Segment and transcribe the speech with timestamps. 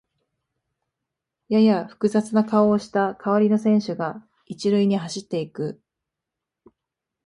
[1.47, 5.79] やや複雑な顔をした代わりの選手が一塁に走っていく